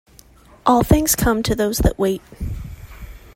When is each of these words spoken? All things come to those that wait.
All 0.65 0.81
things 0.81 1.15
come 1.15 1.43
to 1.43 1.53
those 1.53 1.77
that 1.77 1.99
wait. 1.99 2.23